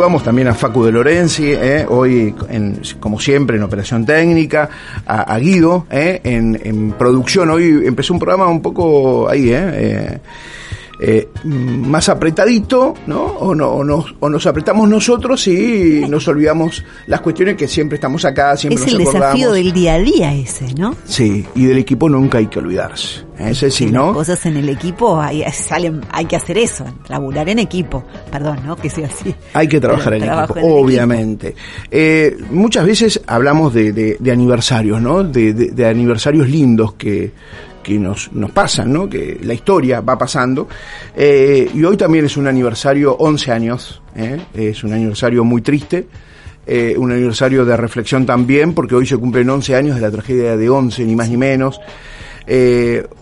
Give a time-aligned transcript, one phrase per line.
[0.00, 4.70] Vamos también a Facu de Lorenzi, eh, hoy en, como siempre en operación técnica,
[5.04, 7.50] a, Guido eh, en, producción.
[7.50, 10.20] Hoy empezó un programa un poco ahí, eh,
[11.00, 13.22] eh eh, más apretadito, ¿no?
[13.22, 17.96] O, no o, nos, o nos apretamos nosotros y nos olvidamos las cuestiones que siempre
[17.96, 20.96] estamos acá, siempre es el desafío del día a día ese, ¿no?
[21.04, 23.28] Sí, y del equipo nunca hay que olvidarse.
[23.38, 24.06] Ese sí, ¿no?
[24.06, 28.04] Las cosas en el equipo hay, salen, hay que hacer eso, laburar en equipo.
[28.32, 28.74] Perdón, ¿no?
[28.74, 29.32] Que sea así.
[29.54, 31.54] Hay que trabajar en equipo, obviamente.
[31.88, 35.22] Eh, muchas veces hablamos de, de, aniversarios, ¿no?
[35.22, 37.32] De, de, aniversarios lindos que,
[37.88, 39.08] que nos, nos pasan, ¿no?
[39.08, 40.68] que la historia va pasando.
[41.16, 44.38] Eh, y hoy también es un aniversario, 11 años, ¿eh?
[44.52, 46.06] es un aniversario muy triste,
[46.66, 50.54] eh, un aniversario de reflexión también, porque hoy se cumplen 11 años de la tragedia
[50.54, 51.80] de 11, ni más ni menos.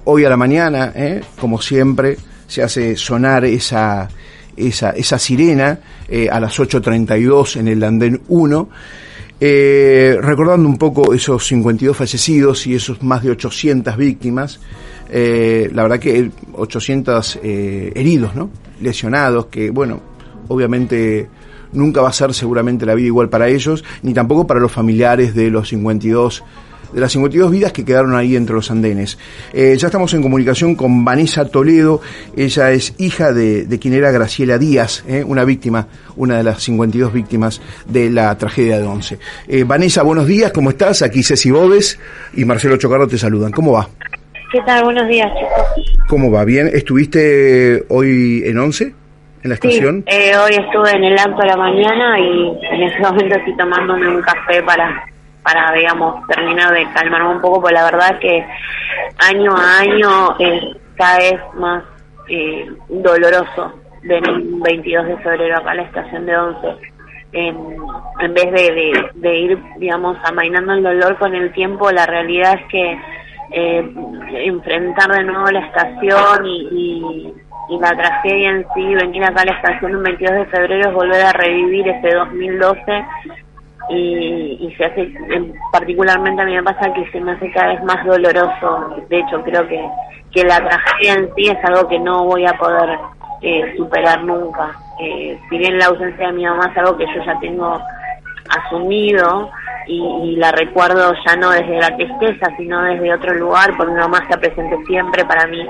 [0.05, 0.93] hoy a la mañana,
[1.41, 2.17] como siempre,
[2.49, 4.09] se hace sonar esa,
[4.57, 5.79] esa, esa sirena
[6.31, 8.69] a las 8.32 en el andén 1.
[9.39, 14.61] Eh, recordando un poco esos 52 fallecidos y esos más de 800 víctimas,
[15.11, 18.51] eh, la verdad que 800 eh, heridos, ¿no?
[18.81, 20.01] Lesionados, que bueno,
[20.49, 21.29] obviamente
[21.73, 25.35] nunca va a ser seguramente la vida igual para ellos, ni tampoco para los familiares
[25.35, 26.43] de los 52
[26.93, 29.19] de las 52 vidas que quedaron ahí entre los andenes.
[29.53, 32.01] Eh, ya estamos en comunicación con Vanessa Toledo,
[32.37, 37.13] ella es hija de, quien era Graciela Díaz, eh, una víctima, una de las 52
[37.13, 39.19] víctimas de la tragedia de Once.
[39.49, 41.03] Eh, Vanessa, buenos días, ¿cómo estás?
[41.03, 41.99] Aquí Ceci Bobes
[42.35, 43.53] y Marcelo Chocarro te saludan.
[43.53, 43.89] ¿Cómo va?
[44.53, 44.85] ¿Qué tal?
[44.85, 45.97] Buenos días, chicos.
[46.09, 46.45] ¿Cómo va?
[46.45, 46.71] ¿Bien?
[46.73, 48.95] ¿Estuviste hoy en Once?
[49.43, 50.05] ¿En la estación?
[50.09, 54.09] Sí, hoy estuve en el acto de la mañana y en ese momento estoy tomándome
[54.09, 55.05] un café para
[55.47, 58.45] para, digamos, terminar de calmarme un poco, porque la verdad que
[59.31, 61.85] año a año es cada vez más
[62.29, 66.69] eh, doloroso venir un 22 de febrero acá a la estación de 11.
[67.33, 72.67] En, vez de, de, ir, digamos, amainando el dolor con el tiempo, la realidad es
[72.69, 72.99] que
[73.53, 73.95] eh,
[74.47, 77.33] enfrentar de nuevo la estación y,
[77.69, 80.95] y, la tragedia en sí, venir acá a la estación un 22 de febrero es
[80.95, 83.05] volver a revivir ese 2012
[83.89, 85.13] y, se hace,
[85.73, 88.97] particularmente a mí me pasa que se me hace cada vez más doloroso.
[89.09, 89.89] De hecho, creo que,
[90.33, 92.99] que la tragedia en sí es algo que no voy a poder
[93.43, 94.73] eh, superar nunca.
[95.01, 97.79] Eh, si bien la ausencia de mi mamá es algo que yo ya tengo
[98.49, 99.51] asumido
[99.87, 104.19] y, la recuerdo ya no desde la tristeza, sino desde otro lugar, porque mi mamá
[104.19, 105.65] está presente siempre para mí.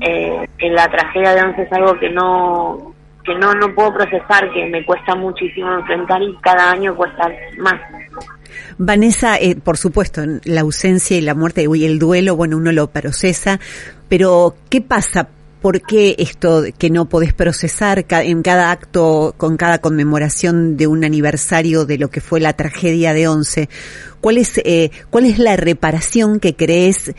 [0.00, 2.94] Eh, en la tragedia de Once es algo que no
[3.26, 7.28] que no, no puedo procesar, que me cuesta muchísimo enfrentar y cada año cuesta
[7.58, 7.74] más.
[8.78, 12.88] Vanessa, eh, por supuesto, la ausencia y la muerte y el duelo, bueno, uno lo
[12.88, 13.60] procesa,
[14.08, 15.28] pero ¿qué pasa?
[15.60, 21.04] ¿Por qué esto que no podés procesar en cada acto, con cada conmemoración de un
[21.04, 23.68] aniversario de lo que fue la tragedia de Once?
[24.20, 27.14] ¿Cuál es, eh, cuál es la reparación que crees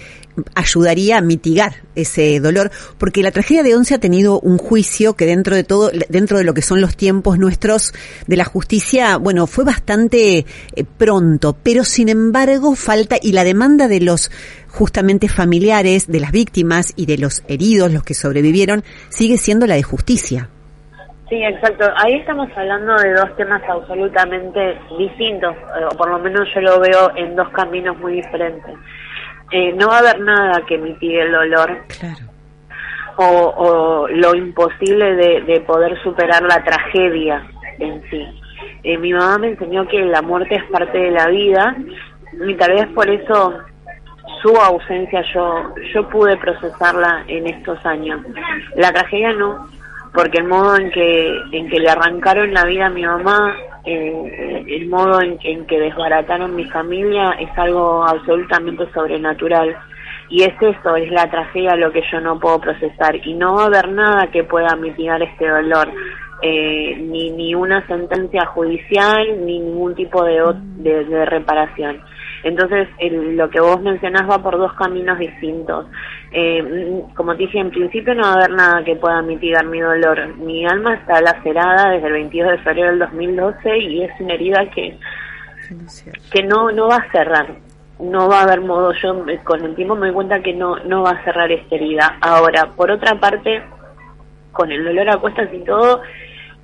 [0.56, 5.26] ayudaría a mitigar ese dolor, porque la tragedia de Once ha tenido un juicio que
[5.26, 7.94] dentro de todo, dentro de lo que son los tiempos nuestros
[8.28, 10.46] de la justicia, bueno, fue bastante eh,
[10.98, 14.32] pronto, pero sin embargo falta y la demanda de los
[14.70, 19.76] justamente familiares de las víctimas y de los heridos, los que sobrevivieron, sigue siendo la
[19.76, 20.50] de justicia.
[21.30, 21.86] Sí, exacto.
[21.98, 26.80] Ahí estamos hablando de dos temas absolutamente distintos, eh, o por lo menos yo lo
[26.80, 28.74] veo en dos caminos muy diferentes.
[29.52, 31.78] Eh, no va a haber nada que mitigue el dolor.
[33.20, 37.44] O, lo imposible de, poder superar la tragedia
[37.80, 38.24] en sí.
[38.84, 41.76] Eh, mi mamá me enseñó que la muerte es parte de la vida
[42.46, 43.58] y tal vez por eso
[44.42, 48.22] su ausencia yo yo pude procesarla en estos años.
[48.76, 49.68] La tragedia no,
[50.14, 53.56] porque el modo en que en que le arrancaron la vida a mi mamá
[53.88, 59.78] eh, el modo en, que desbarataron mi familia es algo absolutamente sobrenatural.
[60.30, 63.16] Y es eso, es la tragedia lo que yo no puedo procesar.
[63.26, 65.90] Y no va a haber nada que pueda mitigar este dolor,
[66.42, 70.42] eh, ni, ni una sentencia judicial ni ningún tipo de,
[70.80, 72.02] de, reparación.
[72.44, 75.86] Entonces, lo que vos mencionás va por dos caminos distintos.
[76.32, 79.80] Eh, como te dije, en principio no va a haber nada que pueda mitigar mi
[79.80, 80.36] dolor.
[80.38, 84.70] Mi alma está lacerada desde el 22 de febrero del 2012 y es una herida
[84.70, 84.98] que,
[86.32, 87.48] que no, no va a cerrar.
[88.00, 91.02] No va a haber modo, yo con el tiempo me doy cuenta que no, no
[91.02, 92.18] va a cerrar esta herida.
[92.22, 93.64] Ahora, por otra parte,
[94.52, 96.02] con el dolor a cuestas y todo,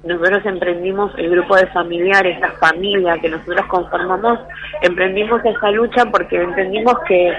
[0.03, 4.39] nosotros emprendimos el grupo de familiares, la familia que nosotros conformamos,
[4.81, 7.33] emprendimos esa lucha porque entendimos que,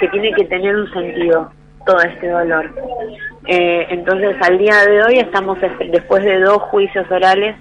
[0.00, 1.50] que tiene que tener un sentido
[1.86, 2.70] todo este dolor.
[3.46, 7.54] Eh, entonces, al día de hoy estamos, después de dos juicios orales,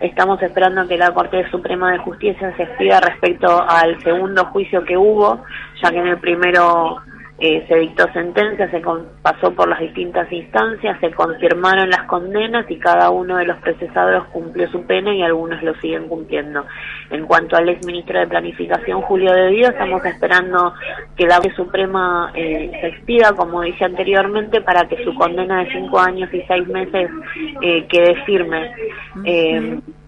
[0.00, 4.96] estamos esperando que la Corte Suprema de Justicia se expida respecto al segundo juicio que
[4.96, 5.44] hubo,
[5.82, 7.02] ya que en el primero
[7.40, 8.82] eh, se dictó sentencia, se
[9.22, 14.24] pasó por las distintas instancias, se confirmaron las condenas y cada uno de los procesados
[14.26, 16.66] cumplió su pena y algunos lo siguen cumpliendo.
[17.10, 20.74] En cuanto al ex ministro de Planificación, Julio De Dios, estamos esperando
[21.16, 25.72] que la Corte Suprema eh, se expida, como dije anteriormente, para que su condena de
[25.72, 27.10] cinco años y seis meses
[27.62, 28.70] eh, quede firme.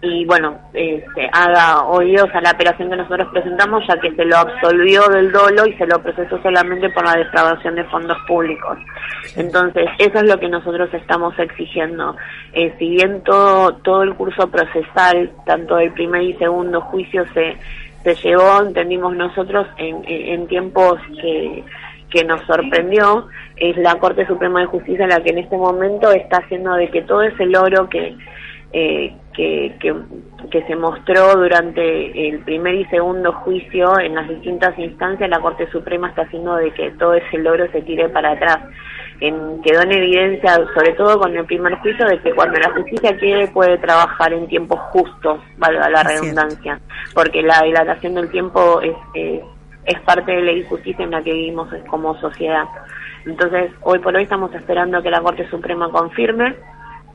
[0.03, 4.35] Y bueno, se haga oídos a la apelación que nosotros presentamos, ya que se lo
[4.35, 8.77] absolvió del dolo y se lo procesó solamente por la defraudación de fondos públicos.
[9.37, 12.17] Entonces, eso es lo que nosotros estamos exigiendo.
[12.51, 17.55] Eh, si bien todo, todo el curso procesal, tanto el primer y segundo juicio se,
[18.03, 21.63] se llevó, entendimos nosotros, en, en tiempos que
[22.09, 26.37] que nos sorprendió es la Corte Suprema de Justicia la que en este momento está
[26.37, 28.15] haciendo de que todo ese logro que,
[28.75, 29.75] eh, que,
[30.49, 35.69] que, se mostró durante el primer y segundo juicio en las distintas instancias, la Corte
[35.71, 38.57] Suprema está haciendo de que todo ese logro se tire para atrás.
[39.19, 43.15] En, quedó en evidencia, sobre todo con el primer juicio, de que cuando la justicia
[43.17, 46.79] quiere puede trabajar en tiempos justos, valga la redundancia,
[47.13, 48.95] porque la dilatación del tiempo es,
[49.85, 52.65] es parte de la injusticia en la que vivimos como sociedad.
[53.25, 56.55] Entonces, hoy por hoy estamos esperando que la Corte Suprema confirme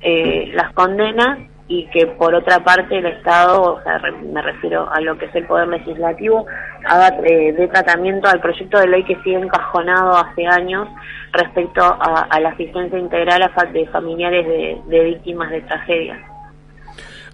[0.00, 4.00] eh, las condenas y que por otra parte el Estado, o sea,
[4.32, 6.46] me refiero a lo que es el Poder Legislativo,
[6.86, 10.88] haga eh, de tratamiento al proyecto de ley que sigue encajonado hace años
[11.32, 14.46] respecto a, la asistencia integral a de familiares
[14.88, 16.18] de, víctimas de tragedias.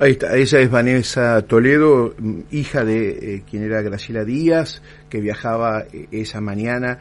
[0.00, 2.14] Ahí está, esa es Vanessa Toledo,
[2.50, 6.98] hija de eh, quien era Graciela Díaz, que viajaba eh, esa mañana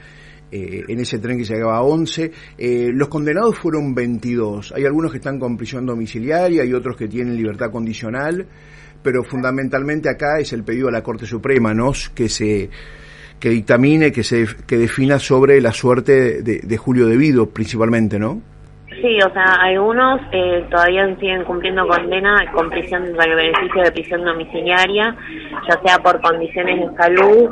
[0.56, 2.32] eh, en ese tren que llegaba a 11.
[2.60, 4.72] Eh, los condenados fueron 22.
[4.76, 8.46] Hay algunos que están con prisión domiciliaria, hay otros que tienen libertad condicional,
[9.02, 11.92] pero fundamentalmente acá es el pedido a la Corte Suprema, ¿no?
[12.14, 12.70] Que se
[13.40, 18.53] que dictamine, que se que defina sobre la suerte de, de Julio Devido, principalmente, ¿no?
[19.02, 24.24] Sí, o sea, algunos eh, todavía siguen cumpliendo condena con prisión, el beneficio de prisión
[24.24, 25.16] domiciliaria,
[25.68, 27.50] ya sea por condiciones de salud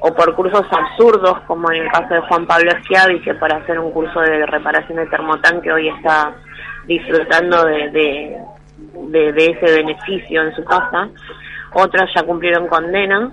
[0.00, 3.92] o por cursos absurdos, como en el caso de Juan Pablo Schiavi, por hacer un
[3.92, 6.34] curso de reparación de termotanque hoy está
[6.86, 8.38] disfrutando de,
[9.08, 11.08] de, ese beneficio en su casa.
[11.74, 13.30] Otros ya cumplieron condena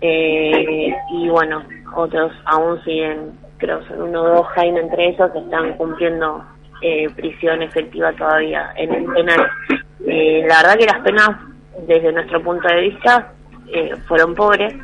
[0.00, 1.62] eh, y bueno,
[1.94, 6.44] otros aún siguen, creo, son uno o dos, Jaime entre ellos, están cumpliendo
[6.82, 9.48] eh, prisión efectiva todavía en el penal.
[10.06, 11.30] Eh, la verdad que las penas,
[11.86, 13.32] desde nuestro punto de vista,
[13.72, 14.74] eh, fueron pobres,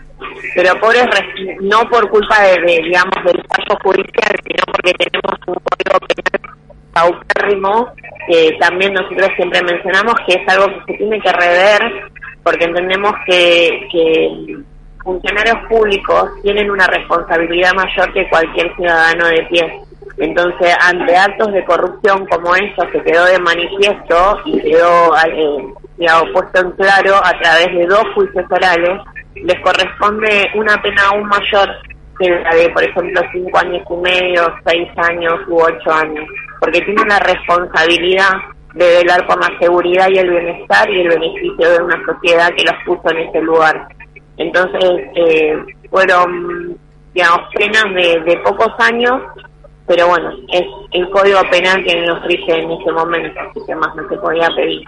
[0.55, 1.07] pero pobres
[1.61, 6.29] no por culpa de, digamos, del fallo judicial, sino porque tenemos un código penal
[6.93, 7.93] paupérrimo
[8.29, 12.11] que también nosotros siempre mencionamos que es algo que se tiene que rever
[12.43, 14.59] porque entendemos que, que
[15.03, 19.81] funcionarios públicos tienen una responsabilidad mayor que cualquier ciudadano de pie
[20.19, 25.75] entonces, ante actos de corrupción como estos que quedó de manifiesto y quedó eh,
[26.33, 29.01] puesto en claro a través de dos juicios orales,
[29.37, 31.69] les corresponde una pena aún mayor
[32.19, 36.25] que la de, por ejemplo, cinco años y medio, seis años u ocho años,
[36.59, 38.33] porque tienen la responsabilidad
[38.75, 42.65] de velar por la seguridad y el bienestar y el beneficio de una sociedad que
[42.65, 43.87] los puso en ese lugar.
[44.37, 45.57] Entonces, eh,
[45.91, 46.77] fueron,
[47.15, 49.23] digamos, penas de, de pocos años
[49.89, 53.97] pero bueno, es el código penal que nos rige en este momento, así que más
[53.97, 54.83] no se podía pedir.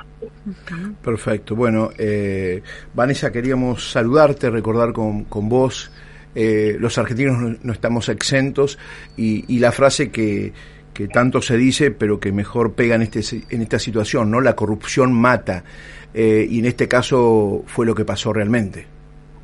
[1.02, 5.90] Perfecto, bueno, eh, Vanessa, queríamos saludarte, recordar con, con vos,
[6.34, 8.78] eh, los argentinos no, estamos exentos
[9.16, 10.52] y, y la frase que,
[10.92, 14.40] que tanto se dice, pero que mejor pega en, este, en esta situación, ¿no?
[14.42, 15.64] La corrupción mata,
[16.12, 18.86] eh, y en este caso fue lo que pasó realmente.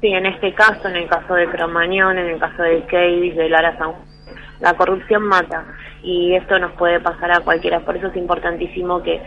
[0.00, 3.48] Sí, en este caso, en el caso de Cromañón, en el caso de Case, de
[3.48, 3.92] Lara San
[4.60, 5.64] la corrupción mata
[6.02, 7.80] y esto nos puede pasar a cualquiera.
[7.80, 9.20] Por eso es importantísimo que,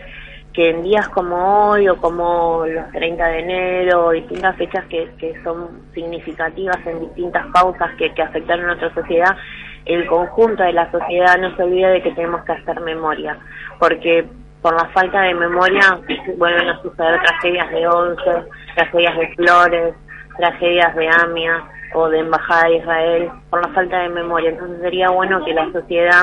[0.52, 5.40] que en días como hoy o como los 30 de enero distintas fechas que, que
[5.42, 9.36] son significativas en distintas causas que, que afectaron a nuestra sociedad,
[9.84, 13.38] el conjunto de la sociedad no se olvida de que tenemos que hacer memoria,
[13.78, 14.26] porque
[14.62, 16.00] por la falta de memoria
[16.36, 18.44] vuelven a suceder tragedias de Once,
[18.74, 19.94] tragedias de Flores,
[20.36, 24.50] tragedias de AMIA o de Embajada de Israel, por la falta de memoria.
[24.50, 26.22] Entonces sería bueno que la sociedad,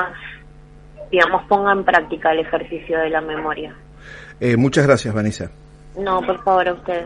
[1.10, 3.74] digamos, ponga en práctica el ejercicio de la memoria.
[4.40, 5.50] Eh, muchas gracias, Vanessa.
[5.98, 7.04] No, por favor, a ustedes.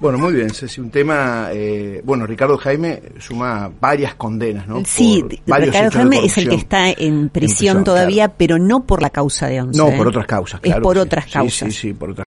[0.00, 4.82] Bueno, muy bien, Ceci, un tema, eh, bueno, Ricardo Jaime suma varias condenas, ¿no?
[4.86, 9.48] Sí, Ricardo Jaime es el que está en prisión, todavía, pero no por la causa
[9.48, 9.78] de Once.
[9.78, 10.08] No, por ¿eh?
[10.08, 10.80] otras causas, claro.
[10.80, 11.68] Es por otras causas.
[11.68, 12.26] Sí, sí, por otras